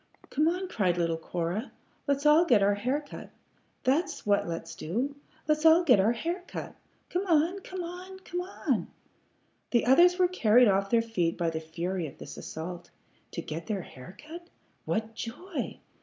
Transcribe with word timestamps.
"Come 0.31 0.47
on," 0.47 0.67
cried 0.67 0.97
little 0.97 1.15
Cora. 1.19 1.71
"Let's 2.07 2.25
all 2.25 2.43
get 2.43 2.63
our 2.63 2.73
hair 2.73 3.01
cut. 3.01 3.29
That's 3.83 4.25
what 4.25 4.47
let's 4.47 4.73
do. 4.73 5.15
Let's 5.47 5.63
all 5.63 5.83
get 5.83 5.99
our 5.99 6.13
hair 6.13 6.43
cut! 6.47 6.73
Come 7.11 7.27
on! 7.27 7.59
Come 7.59 7.83
on! 7.83 8.17
Come 8.21 8.41
on!" 8.41 8.87
The 9.69 9.85
others 9.85 10.17
were 10.17 10.27
carried 10.27 10.67
off 10.67 10.89
their 10.89 11.03
feet 11.03 11.37
by 11.37 11.51
the 11.51 11.59
fury 11.59 12.07
of 12.07 12.17
this 12.17 12.35
assault. 12.35 12.89
To 13.33 13.43
get 13.43 13.67
their 13.67 13.83
hair 13.83 14.17
cut! 14.19 14.47
What 14.85 15.13
joy! 15.13 15.81